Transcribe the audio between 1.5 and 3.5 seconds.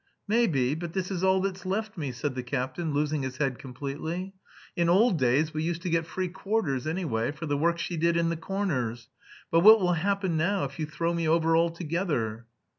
left me," said the captain, losing his